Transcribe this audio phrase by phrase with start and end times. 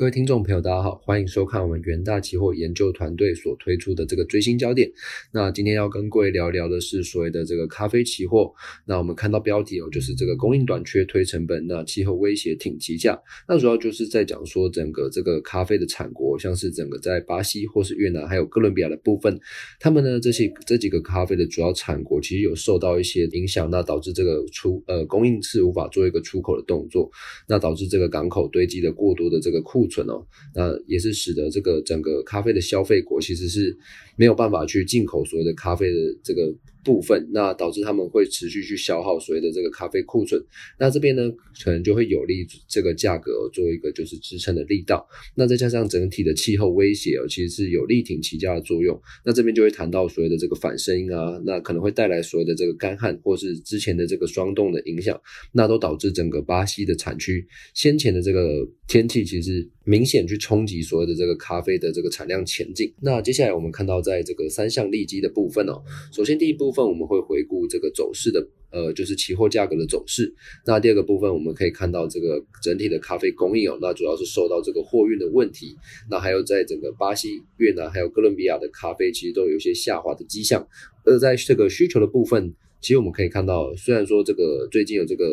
[0.00, 4.90] 各位听众朋友，大家好，欢迎收看我们元大期货研究团队所推出的这个最新焦点。
[5.30, 8.50] 那今天要跟各位聊聊的是所谓的这个咖啡期货。
[8.86, 13.20] 那我们看到标题哦，就是这个供应短缺推成本，那气候威胁挺期价。
[13.46, 19.38] 那主要就是在讲说整个这个咖啡的产国，像是整个在巴西或是越南还有哥伦比亚的部分，
[19.78, 27.10] 他们呢这些这几个咖啡的主要产国其实有受到一些影响，那导致这个出呃供应是无法做一个出口的动作，
[27.46, 29.86] 那导致这个港口堆积了过多的这个库。
[29.90, 33.76] 存哦，那也是使得这个整个咖啡的消费国其实是
[34.16, 36.54] 没有办法去进口所谓的咖啡的这个。
[36.82, 40.42] 部分，那导致他们会持续去消耗所谓的这个咖啡库存，
[40.78, 41.30] 那这边呢，
[41.62, 45.06] 可能就会有利这个价格做一个就是支撑的力道。
[45.34, 48.98] 那再加上整体的气候威胁哦，其实是有力挺起价的作用。
[49.26, 55.20] 那这边就会谈到所谓的这个反声音啊，那可能会带来所谓的这个干旱，或是之前的这个霜冻的影响，
[55.52, 62.92] 那都导致整个巴西的产区先前的这个天气其实明显去冲击所有的这个咖啡的这个产量前进。
[63.00, 65.82] 那接下来我们看到在这个三项利基的部分哦，
[66.12, 66.60] 首先第一。
[66.60, 70.30] 部分我们会回顾这个走势的，呃，就是期货价格的走势。
[70.66, 75.74] 那第二个部分我们可以看到这个整体的咖啡供应哦，那主要是受到这个货运的问题。
[76.10, 80.68] 那还有在整个巴西、越南还有哥伦比亚的咖啡其实都有一些下滑的迹象。
[81.06, 85.24] 而在这个需求的部分，其实我们可以看到，虽然说这个最近有这个。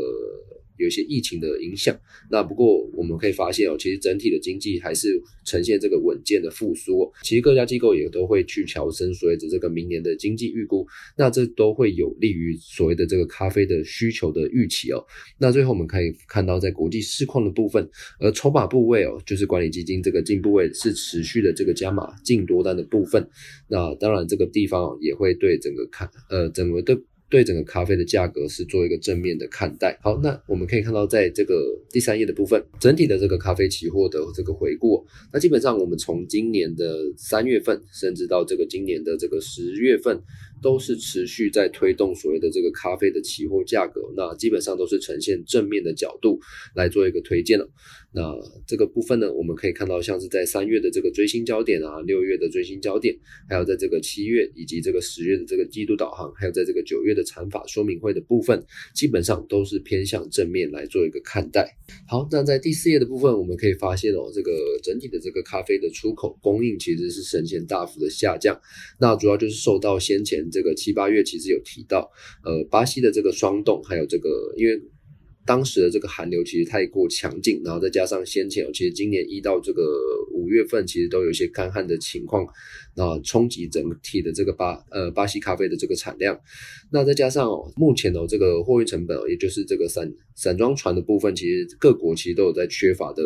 [0.78, 1.98] 有一些疫情的影响，
[2.30, 7.12] 那不过我们可以发现哦，其实整体的经济还是呈现这个稳健的复苏。
[7.24, 15.04] 其实各家机构也都会去调升所谓的这个明年的经济预估，那这都会有利于所谓的这个咖啡的需求的预期哦。
[15.38, 23.28] 那最后我们可以看到，在国际市况的部分，而筹码部位哦，就是管理基金这个进部位是持续的这个加码进多单的部分。
[23.68, 27.00] 那当然这个地方也会对整个看呃整个的。
[27.30, 29.98] 对整个咖啡的价格是做一个正面的看待。
[30.02, 40.22] 好，那我们可以看到，在这个第三页的部分，整体的这个咖啡期货的这个回顾，那基本上我们从今年的三月份，甚至到这个今年的这个十月份。
[40.62, 46.40] 都是持续在推动所谓的这个咖啡的期货价格，那基本上都是呈现正面的角度
[46.76, 47.70] 来做一个推荐了。
[48.14, 48.34] 那
[48.66, 53.16] 这个部分呢，我们可以看到，像是在三月的这个追新焦点啊，六月的追新焦点，
[53.48, 58.66] 还有在这个七月以及这个十月的这个季度导航，还有在这个九月的产法说明会的部分，
[58.96, 61.78] 基本上都是偏向正面来做一个看待。
[62.08, 68.60] 好，那在第四页的部分，我们可以发现哦，这个整体的这个咖啡的出口供应其实是呈现大幅的下降，
[69.00, 70.47] 那主要就是受到先前。
[70.52, 72.10] 这个七八月其实有提到，
[72.44, 74.82] 呃，巴西的这个霜冻，还有这个，因为
[75.48, 79.82] 当时的这个寒流其实太过强劲，然后再加上先前，其实今年一到这个
[80.34, 82.46] 五月份，其实都有一些干旱的情况，
[82.96, 86.38] 那冲击整体的这个巴呃巴西咖啡的这个产量，
[86.92, 93.24] 那再加上哦，目前哦这个货运成本哦，也就是这个散散装船的部分，其实各国其实都有在缺乏的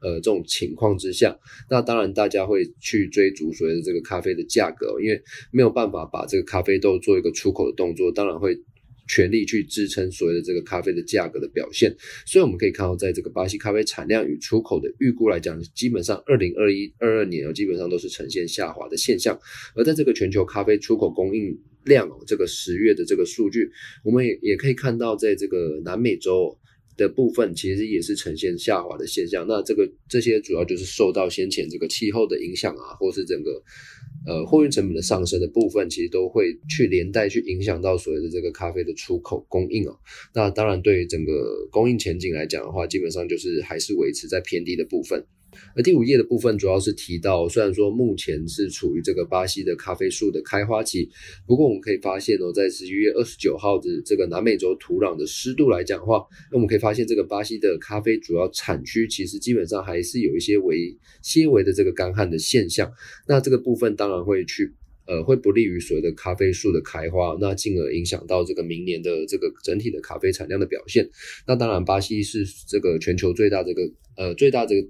[0.00, 8.58] 呃这种情况之下，那当然大家会去追逐所谓的这个咖啡的价格，因为没有办法把这个咖啡豆做一个出口的动作，当然会。
[9.08, 11.92] 全力去支撑所谓的这个咖啡的价格的表现，
[12.26, 19.36] 所以我们可以看到，在这个巴西咖啡产量与出口的预估来讲，基本上二零二一、二二年啊，基本上都是呈现下滑的现象。
[19.74, 23.70] 而在这个全球咖啡出口供应量哦，这个十月的这个数据，
[24.04, 26.58] 我们也也可以看到，在这个南美洲
[26.98, 29.46] 的部分，其实也是呈现下滑的现象。
[29.48, 33.62] 那这个这些主要就是受到先前这个气候的影响啊，或是整个。
[34.26, 39.96] 呃，货运成本的上升的部分，其实都会去连带去影响到所谓的这个咖啡的出口供应哦。
[40.34, 45.24] 那当然，对于整个供应前景来讲的话，基本上就是还是维持在偏低的部分。
[45.74, 51.08] 而第五页的部分主要是提到，虽然说目前是处于这个巴西的咖啡树的开花期，
[51.46, 62.90] 不过我们可以发现哦，在十一月二十九号的这个南美洲土壤的湿度来讲的话，那我们可以发现这个巴西的咖啡主要产区其实基本上还是有一些微些微的这个干旱的现象。
[63.26, 64.74] 那这个部分当然会去
[65.06, 71.08] 呃会不利于所谓的咖啡树的开花，那进而影响到这个明年的这个整体的咖啡产量的表现。
[71.46, 73.82] 那当然，巴西是这个全球最大这个
[74.16, 74.86] 呃最大这个。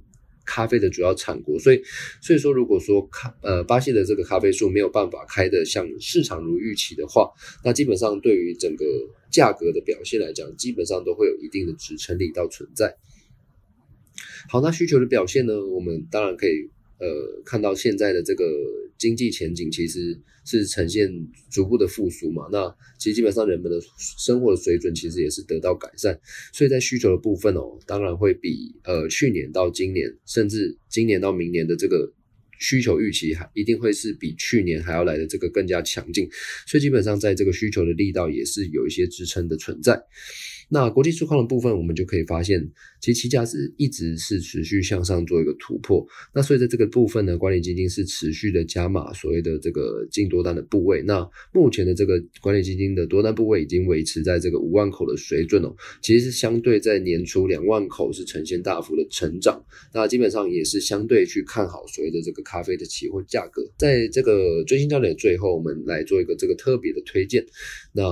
[0.48, 1.82] 咖啡的主要产国，所以
[2.22, 7.30] 所以说，如果说咖呃巴西的这个咖啡树没有办法开的像市场如预期的话，
[7.62, 8.86] 那基本上对于整个
[9.30, 12.96] 价格的表现来讲，基本上都会有一定的支撑力到存在。
[14.48, 16.70] 好，那需求的表现呢，我们当然可以。
[16.98, 18.44] 呃，看到现在的这个
[18.98, 21.08] 经济前景，其实是呈现
[21.50, 22.48] 逐步的复苏嘛。
[22.50, 23.80] 那其实基本上人们的
[24.18, 26.18] 生活的水准其实也是得到改善，
[26.52, 32.12] 所以在需求的部分哦，当然会比呃去年到今年，甚至今年到明年的这个
[32.58, 36.28] 需求预期还一定会是比去年还要来的这个更加强劲，
[36.66, 40.02] 所以基本上在这个需求的力道也是有一些支撑的存在。
[40.70, 42.60] 那国际出况的部分，我们就可以发现，
[43.00, 46.06] 其实期价是一直是持续向上做一个突破。
[46.34, 51.00] 那所以在这个部分呢，管理基金是持续的加码所谓的这个净多单的部位。
[51.00, 59.64] 那目前的这个管理基金的多单部位已经维持在这个五万口的水准哦，其实是相对在年初两万口是呈现大幅的成长。
[59.94, 63.62] 那基本上也是相对去看好所谓的这个咖啡的期货价格。
[63.78, 67.44] 在这个最新焦点的最后，我们来做一个这个特别的推荐。
[67.92, 68.02] 那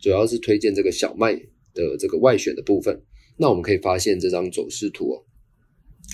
[0.00, 1.40] 主要是推荐这个小麦。
[1.76, 3.02] 的这个外选的部分，
[3.36, 5.26] 那我们可以发现这张走势图哦，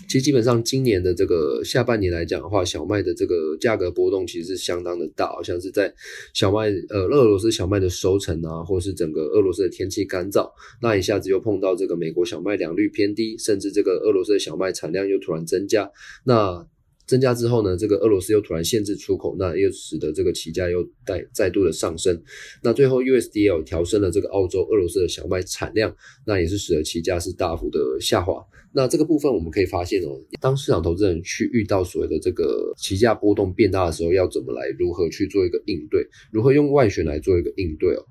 [0.08, 5.92] 其实基本上今年的这个下半年来讲的话，小麦的这个价格波动其实是相当的大，好像是在
[6.32, 10.50] 小麦呃俄罗斯小麦的收成啊，或是整个俄罗斯的天气干燥，
[10.80, 15.90] 那一下子又碰到这个美国小麦良率偏低，甚至这个俄罗斯的小麦产量又突然增加，
[16.24, 16.66] 那。
[17.10, 22.22] 增加之后呢，这个俄罗斯又突然限制出口，那又使得这个期价又再再度的上升。
[22.62, 25.92] 那最后 USDL 调升了这个澳洲、俄罗斯的小麦产量，
[26.24, 28.40] 那也是使得期价是大幅的下滑。
[28.72, 38.04] 那这个部分我们可以发现哦，当市场投资人去遇到所谓的这个期价波动变大的时候，要怎么来如何去做一个应对，如何用外旋来做一个应对哦。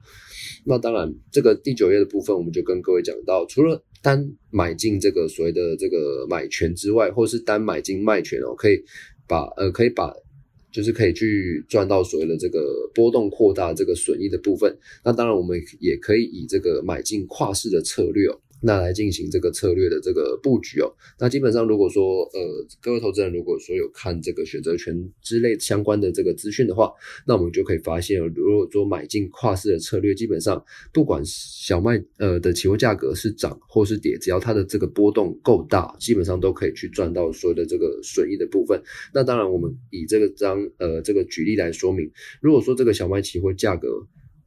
[0.65, 8.83] 那当然，这个第九页的部分，我们就跟各位讲到，除了单买进这个所谓的这个买权之外，或是单买进卖权哦，可以
[9.27, 10.13] 把呃可以把
[10.71, 14.77] 就是可以去赚到所谓的这个波动扩大这个损益的部分。
[15.03, 18.39] 那当然，我们也可以以这个买进跨市的策略哦。
[18.61, 20.91] 那来进行这个策略的这个布局哦。
[21.19, 22.39] 那基本上，如果说呃，
[22.81, 26.91] 各位投资人如果说有看这个选择权之类相关的这个资讯的话，
[27.25, 30.63] 那我们就可以发现，如果说买进跨市的策略，基本上
[30.93, 38.81] 不管小麦呃的期货价格是涨或是跌，只要它的这个波动够大，基本上都可以去赚到所有的这个损益的部分。
[39.13, 42.09] 那当然，我们以这个张呃这个举例来说明，
[42.41, 43.87] 如果说这个小麦期货价格，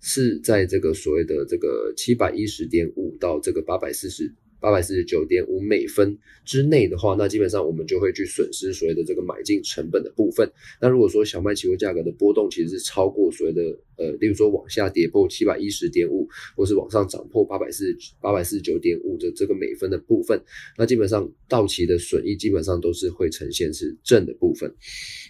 [0.02, 4.34] 是在这个所谓的这个七百一十点五到这个八百四十。
[4.62, 10.48] 八百四十九点五美分之内的话，那基本上我们就会去损失所谓的这个买进成本的部分。
[10.80, 13.60] 那如果说小麦期货价格的波动其实是超过所谓的
[13.96, 16.26] 呃，例如说往下跌破七百一十点五，
[16.56, 20.40] 或是往上涨破八百四八百四十九点五的这个美分的部分，
[20.78, 24.72] 那基本上到期的损益基本上都是会呈现是正的部分。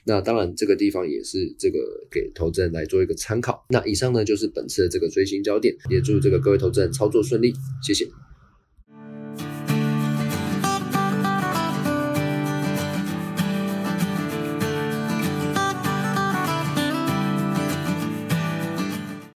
[0.04, 1.78] 那当然这个地方也是这个
[2.10, 3.64] 给投资人来做一个参考。
[3.68, 7.52] 那以上呢就是本次的这个追星焦点，也祝这个各位投资人操作顺利，
[7.82, 8.06] 谢谢。